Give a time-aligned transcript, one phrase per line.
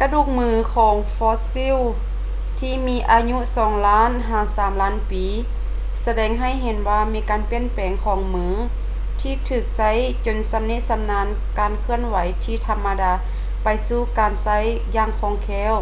[0.00, 1.78] ກະດູກມືຂອງຟອດຊິວ
[2.60, 5.24] ທີ່ມີອາຍຸສອງລ້ານ ຫາ ສາມລ້ານປີ
[6.04, 8.46] ສະແດງໃຫ້ເຫັນວ່າມີການປ່ຽນແປງຂອງມື
[9.20, 9.90] ທີ່ຖືກໃຊ້
[10.26, 12.02] ຈົນຊຳນິຊຳນານຈາກການເຄື່ອນ
[12.44, 13.12] ທີ່ທຳມະດາ
[13.64, 14.58] ໄປສູ່ການໃຊ້
[14.94, 15.74] ຢ່າງຄ່ອງແຄ້ວ